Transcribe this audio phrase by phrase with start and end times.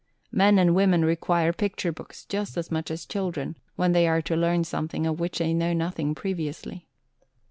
[0.31, 4.35] Men and women require picture books, just as much as children, when they are to
[4.35, 6.87] learn something of which they know nothing previously."